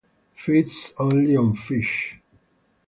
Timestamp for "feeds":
0.33-0.93